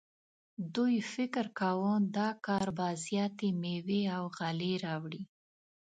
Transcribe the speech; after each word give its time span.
دوی 0.75 0.95
فکر 1.13 1.45
کاوه 1.59 1.93
دا 2.17 2.29
کار 2.45 2.67
به 2.77 2.87
زیاتې 3.05 3.49
میوې 3.61 4.01
او 4.17 4.23
غلې 4.37 4.73
راوړي. 4.85 5.23